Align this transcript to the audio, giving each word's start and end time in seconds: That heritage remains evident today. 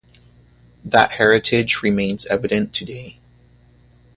That 0.83 1.11
heritage 1.11 1.83
remains 1.83 2.25
evident 2.25 2.73
today. 2.73 3.19